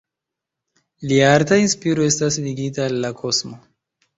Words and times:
Lia 1.11 1.27
arta 1.33 1.59
inspiro 1.65 2.07
estas 2.13 2.41
ligita 2.47 2.89
al 2.89 2.99
la 3.05 3.13
kosmo. 3.21 3.63